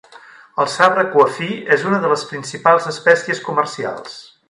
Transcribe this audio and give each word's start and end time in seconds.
El 0.63 0.69
sabre 0.75 1.03
cuafí 1.11 1.51
és 1.77 1.85
una 1.91 2.01
de 2.07 2.11
les 2.15 2.25
principals 2.33 2.91
espècies 2.97 3.47
comercials. 3.51 4.23